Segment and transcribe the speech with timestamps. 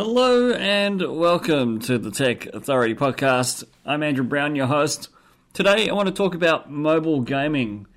[0.00, 3.64] Hello and welcome to the Tech Authority Podcast.
[3.84, 5.08] I'm Andrew Brown, your host.
[5.52, 7.88] Today I want to talk about mobile gaming.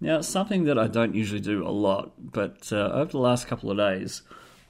[0.00, 3.48] Now, it's something that I don't usually do a lot, but uh, over the last
[3.48, 4.22] couple of days,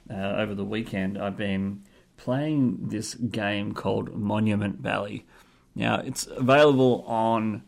[0.09, 1.83] uh, over the weekend, I've been
[2.17, 5.27] playing this game called Monument Valley.
[5.75, 7.61] Now, it's available on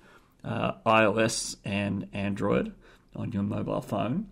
[0.43, 2.73] uh, iOS and Android
[3.16, 4.30] on your mobile phone,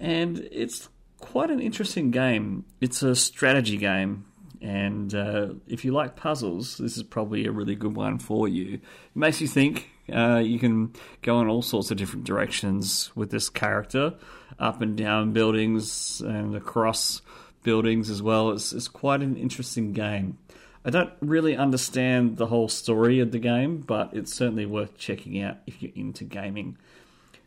[0.00, 0.88] and it's
[1.26, 2.64] quite an interesting game.
[2.80, 4.24] It's a strategy game,
[4.60, 8.74] and uh, if you like puzzles, this is probably a really good one for you.
[8.74, 8.80] It
[9.14, 9.90] makes you think.
[10.12, 10.92] Uh, you can
[11.22, 14.14] go in all sorts of different directions with this character,
[14.60, 17.22] up and down buildings and across
[17.64, 18.52] buildings as well.
[18.52, 20.38] It's, it's quite an interesting game.
[20.84, 25.42] I don't really understand the whole story of the game, but it's certainly worth checking
[25.42, 26.78] out if you're into gaming.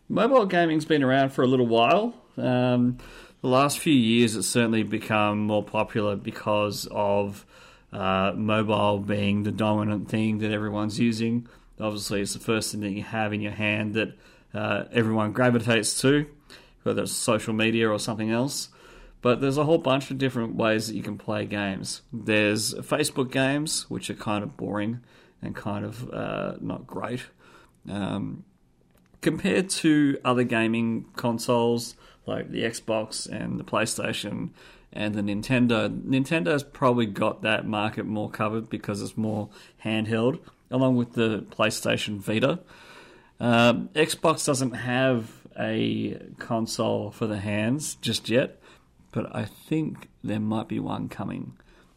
[0.10, 2.14] Mobile gaming's been around for a little while.
[2.36, 2.98] Um,
[3.42, 7.46] the last few years, it's certainly become more popular because of
[7.94, 11.48] uh, mobile being the dominant thing that everyone's using.
[11.80, 14.14] Obviously, it's the first thing that you have in your hand that
[14.54, 16.26] uh, everyone gravitates to,
[16.84, 18.70] whether it's social media or something else.
[19.22, 22.02] But there's a whole bunch of different ways that you can play games.
[22.12, 25.02] There's Facebook games, which are kind of boring
[25.42, 27.22] and kind of uh, not great.
[27.90, 28.44] Um,
[29.22, 34.50] compared to other gaming consoles like the Xbox and the PlayStation
[34.92, 39.50] and the Nintendo, Nintendo's probably got that market more covered because it's more
[39.84, 40.40] handheld,
[40.72, 42.60] along with the PlayStation Vita.
[43.40, 48.60] Um, Xbox doesn't have a console for the hands just yet,
[49.12, 51.54] but I think there might be one coming.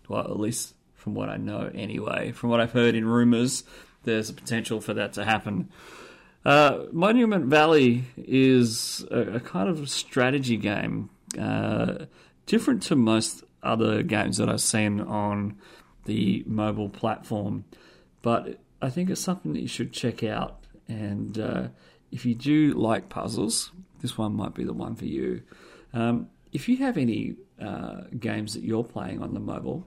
[0.09, 2.33] Well, at least from what I know, anyway.
[2.33, 3.65] From what I've heard in rumors,
[4.05, 5.69] there's a potential for that to happen.
[6.45, 12.07] Uh, Monument Valley is a, a, kind of strategy game, uh,
[12.47, 15.57] different to most other games that I've seen on
[16.05, 17.65] the mobile platform.
[18.23, 20.65] But I think it's something that you should check out.
[20.89, 21.69] And uh,
[22.11, 23.71] if you do like puzzles,
[24.01, 25.43] this one might be the one for you.
[25.93, 29.87] Um, if you have any uh, games that you're playing on the mobile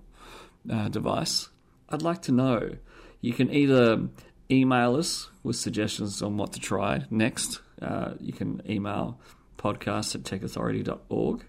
[0.72, 1.50] uh, device,
[1.90, 2.78] I'd like to know.
[3.20, 4.08] You can either
[4.50, 7.62] email us with suggestions on what to try next.
[7.82, 9.20] Uh, you can email
[9.58, 11.46] podcast at techauthority.org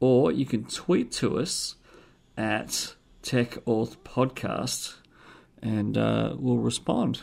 [0.00, 1.76] or you can tweet to us
[2.36, 4.94] at techauthpodcast
[5.62, 7.22] and uh, we'll respond.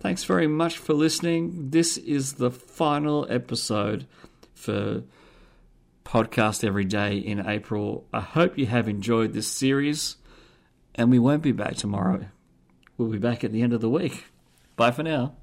[0.00, 1.70] Thanks very much for listening.
[1.70, 4.06] This is the final episode
[4.52, 5.02] for
[6.04, 8.06] Podcast Every Day in April.
[8.12, 10.16] I hope you have enjoyed this series,
[10.94, 12.26] and we won't be back tomorrow.
[12.96, 14.26] We'll be back at the end of the week.
[14.76, 15.34] Bye for now.